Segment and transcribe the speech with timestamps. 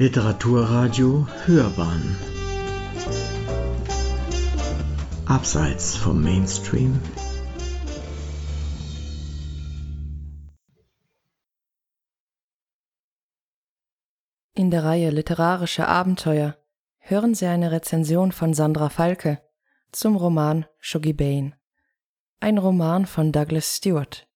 [0.00, 2.16] Literaturradio Hörbahn
[5.26, 7.02] Abseits vom Mainstream
[14.54, 16.56] In der Reihe Literarische Abenteuer
[16.98, 19.42] hören Sie eine Rezension von Sandra Falke
[19.90, 21.58] zum Roman Shuggy Bane.
[22.38, 24.28] Ein Roman von Douglas Stewart.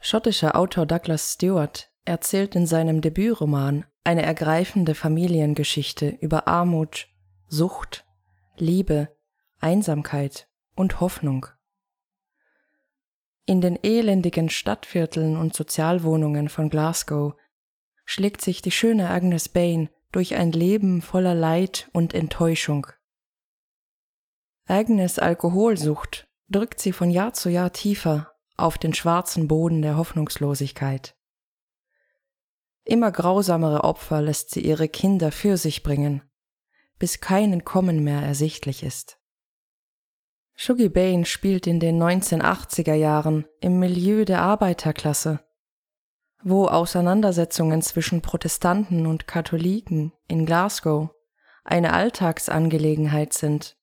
[0.00, 7.08] Schottischer Autor Douglas Stewart erzählt in seinem Debütroman eine ergreifende Familiengeschichte über Armut,
[7.48, 8.06] Sucht,
[8.56, 9.14] Liebe,
[9.58, 11.46] Einsamkeit und Hoffnung.
[13.46, 17.34] In den elendigen Stadtvierteln und Sozialwohnungen von Glasgow
[18.04, 22.86] schlägt sich die schöne Agnes Bain durch ein Leben voller Leid und Enttäuschung.
[24.66, 31.16] Agnes Alkoholsucht drückt sie von Jahr zu Jahr tiefer auf den schwarzen Boden der Hoffnungslosigkeit.
[32.84, 36.22] Immer grausamere Opfer lässt sie ihre Kinder für sich bringen,
[36.98, 39.18] bis kein Entkommen mehr ersichtlich ist.
[40.54, 45.40] Shuggy Bain spielt in den 1980er Jahren im Milieu der Arbeiterklasse,
[46.42, 51.10] wo Auseinandersetzungen zwischen Protestanten und Katholiken in Glasgow
[51.64, 53.76] eine Alltagsangelegenheit sind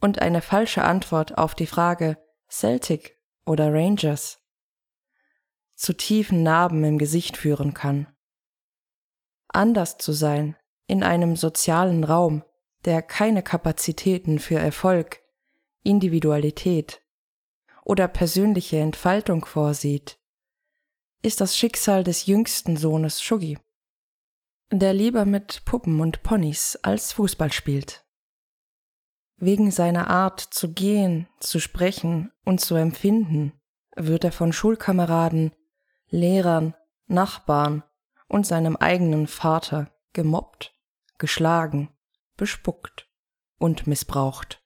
[0.00, 2.18] und eine falsche Antwort auf die Frage
[2.48, 4.40] Celtic oder Rangers
[5.74, 8.06] zu tiefen Narben im Gesicht führen kann.
[9.56, 10.54] Anders zu sein
[10.86, 12.44] in einem sozialen Raum,
[12.84, 15.22] der keine Kapazitäten für Erfolg,
[15.82, 17.00] Individualität
[17.82, 20.18] oder persönliche Entfaltung vorsieht,
[21.22, 23.58] ist das Schicksal des jüngsten Sohnes Shuggy,
[24.70, 28.04] der lieber mit Puppen und Ponys als Fußball spielt.
[29.38, 33.54] Wegen seiner Art zu gehen, zu sprechen und zu empfinden
[33.96, 35.52] wird er von Schulkameraden,
[36.08, 36.74] Lehrern,
[37.06, 37.82] Nachbarn
[38.28, 40.74] und seinem eigenen Vater gemobbt,
[41.18, 41.90] geschlagen,
[42.36, 43.08] bespuckt
[43.58, 44.62] und missbraucht.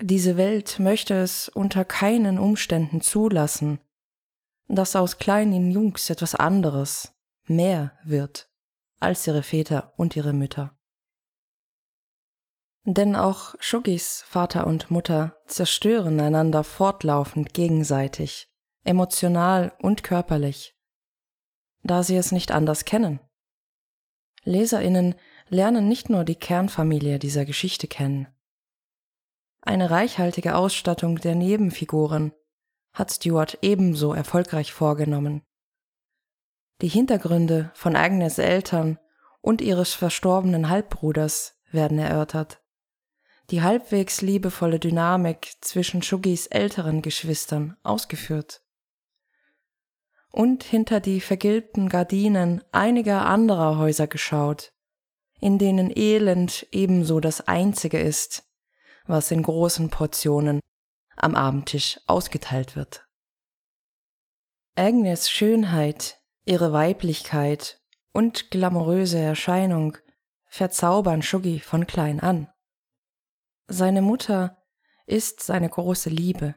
[0.00, 3.80] Diese Welt möchte es unter keinen Umständen zulassen,
[4.68, 7.14] dass aus kleinen Jungs etwas anderes,
[7.46, 8.48] mehr wird
[9.00, 10.76] als ihre Väter und ihre Mütter.
[12.84, 18.50] Denn auch Shuggis Vater und Mutter zerstören einander fortlaufend gegenseitig,
[18.84, 20.77] emotional und körperlich,
[21.82, 23.20] da sie es nicht anders kennen.
[24.44, 25.14] Leserinnen
[25.48, 28.28] lernen nicht nur die Kernfamilie dieser Geschichte kennen,
[29.68, 32.32] eine reichhaltige Ausstattung der Nebenfiguren
[32.92, 35.42] hat Stuart ebenso erfolgreich vorgenommen.
[36.80, 38.98] Die Hintergründe von Agnes Eltern
[39.42, 42.62] und ihres verstorbenen Halbbruders werden erörtert.
[43.50, 48.62] Die halbwegs liebevolle Dynamik zwischen Shuggis älteren Geschwistern ausgeführt.
[50.30, 54.72] Und hinter die vergilbten Gardinen einiger anderer Häuser geschaut,
[55.40, 58.44] in denen Elend ebenso das einzige ist,
[59.06, 60.60] was in großen Portionen
[61.16, 63.06] am Abendtisch ausgeteilt wird.
[64.76, 67.80] Agnes Schönheit, ihre Weiblichkeit
[68.12, 69.98] und glamouröse Erscheinung
[70.46, 72.48] verzaubern Shuggy von klein an.
[73.66, 74.62] Seine Mutter
[75.06, 76.54] ist seine große Liebe.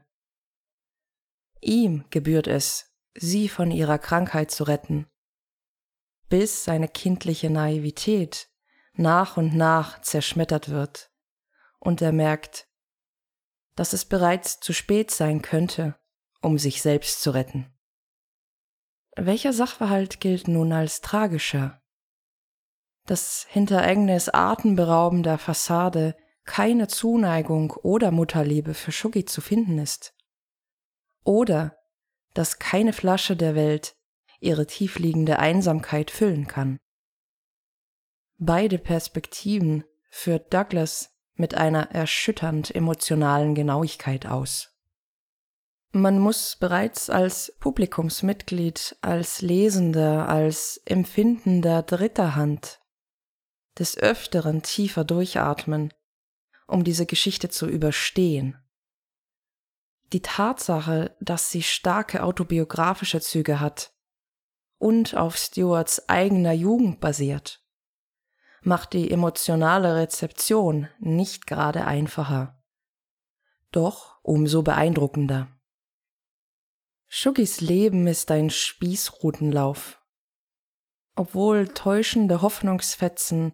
[1.62, 5.08] Ihm gebührt es, sie von ihrer Krankheit zu retten,
[6.30, 8.50] bis seine kindliche Naivität
[8.94, 11.12] nach und nach zerschmettert wird
[11.80, 12.68] und er merkt,
[13.76, 15.96] dass es bereits zu spät sein könnte,
[16.42, 17.74] um sich selbst zu retten.
[19.16, 21.82] Welcher Sachverhalt gilt nun als tragischer?
[23.06, 30.16] Dass hinter Agnes atemberaubender Fassade keine Zuneigung oder Mutterliebe für Shuggy zu finden ist?
[31.24, 31.81] Oder
[32.34, 33.96] dass keine Flasche der Welt
[34.40, 36.78] ihre tiefliegende Einsamkeit füllen kann?
[38.38, 44.72] Beide Perspektiven führt Douglas mit einer erschütternd emotionalen Genauigkeit aus.
[45.94, 52.80] Man muss bereits als Publikumsmitglied, als Lesender, als Empfindender dritter Hand
[53.78, 55.94] des Öfteren tiefer durchatmen,
[56.68, 58.58] um diese Geschichte zu überstehen.
[60.14, 63.94] Die Tatsache, dass sie starke autobiografische Züge hat
[64.78, 67.64] und auf Stewarts eigener Jugend basiert,
[68.62, 72.62] macht die emotionale Rezeption nicht gerade einfacher.
[73.72, 75.48] Doch umso beeindruckender.
[77.08, 80.02] Shuggis Leben ist ein Spießrutenlauf.
[81.16, 83.52] Obwohl täuschende Hoffnungsfetzen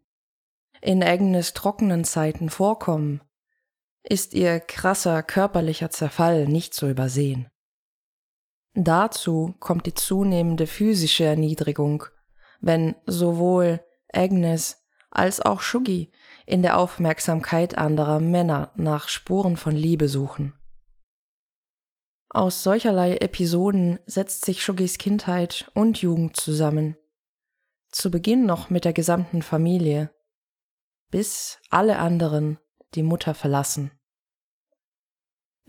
[0.82, 3.22] in Agnes trockenen Zeiten vorkommen,
[4.10, 7.48] ist ihr krasser körperlicher Zerfall nicht zu übersehen.
[8.74, 12.06] Dazu kommt die zunehmende physische Erniedrigung,
[12.62, 13.82] wenn sowohl
[14.14, 16.12] Agnes als auch Shuggy
[16.46, 20.54] in der Aufmerksamkeit anderer Männer nach Spuren von Liebe suchen.
[22.30, 26.98] Aus solcherlei Episoden setzt sich Shuggys Kindheit und Jugend zusammen.
[27.90, 30.12] Zu Beginn noch mit der gesamten Familie,
[31.10, 32.60] bis alle anderen
[32.96, 33.97] die Mutter verlassen.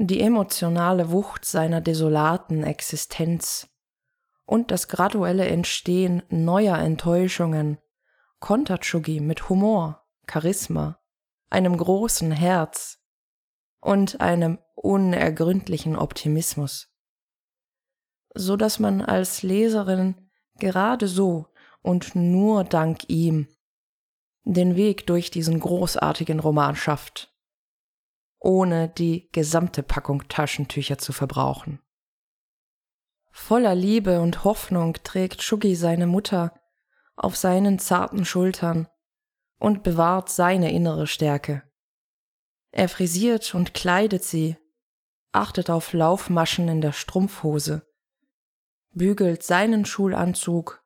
[0.01, 3.69] Die emotionale Wucht seiner desolaten Existenz
[4.47, 7.79] und das graduelle Entstehen neuer Enttäuschungen
[8.39, 11.01] kontert Shuggy mit Humor, Charisma,
[11.51, 13.01] einem großen Herz
[13.81, 16.95] und einem unergründlichen Optimismus,
[18.35, 20.31] so dass man als Leserin
[20.61, 21.49] gerade so
[21.83, 23.49] und nur dank ihm
[24.45, 27.37] den Weg durch diesen großartigen Roman schafft,
[28.39, 31.81] ohne die gesamte Packung Taschentücher zu verbrauchen.
[33.31, 36.53] Voller Liebe und Hoffnung trägt Shuggy seine Mutter
[37.17, 38.89] auf seinen zarten Schultern
[39.59, 41.63] und bewahrt seine innere Stärke.
[42.71, 44.57] Er frisiert und kleidet sie,
[45.33, 47.87] achtet auf Laufmaschen in der Strumpfhose,
[48.91, 50.85] bügelt seinen Schulanzug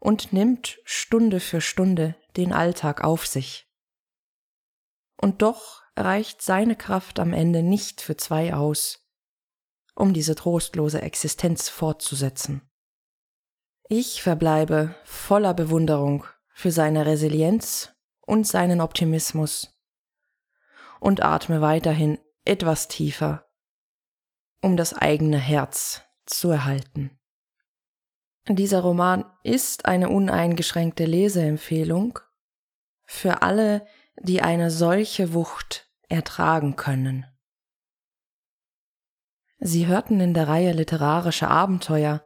[0.00, 3.68] und nimmt Stunde für Stunde den Alltag auf sich.
[5.16, 9.06] Und doch reicht seine Kraft am Ende nicht für zwei aus,
[9.94, 12.62] um diese trostlose Existenz fortzusetzen.
[13.88, 16.24] Ich verbleibe voller Bewunderung
[16.54, 19.78] für seine Resilienz und seinen Optimismus
[21.00, 23.46] und atme weiterhin etwas tiefer,
[24.60, 27.18] um das eigene Herz zu erhalten.
[28.48, 32.18] Dieser Roman ist eine uneingeschränkte Leseempfehlung
[33.04, 33.86] für alle,
[34.22, 37.26] die eine solche Wucht ertragen können.
[39.58, 42.24] Sie hörten in der Reihe Literarische Abenteuer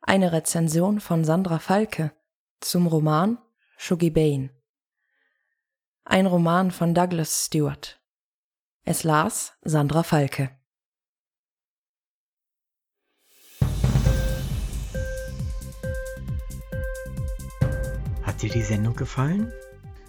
[0.00, 2.12] eine Rezension von Sandra Falke
[2.60, 3.38] zum Roman
[3.78, 4.50] Shuggy Bane.
[6.04, 7.98] Ein Roman von Douglas Stewart.
[8.84, 10.50] Es las Sandra Falke.
[18.22, 19.52] Hat dir die Sendung gefallen?